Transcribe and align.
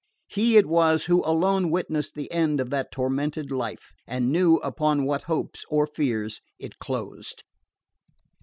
He 0.27 0.57
it 0.57 0.65
was 0.65 1.05
who 1.05 1.21
alone 1.23 1.69
witnessed 1.69 2.15
the 2.15 2.31
end 2.31 2.59
of 2.59 2.71
that 2.71 2.91
tormented 2.91 3.51
life, 3.51 3.91
and 4.07 4.31
knew 4.31 4.55
upon 4.63 5.05
what 5.05 5.25
hopes 5.29 5.63
or 5.69 5.85
fears 5.85 6.41
it 6.57 6.79
closed. 6.79 7.43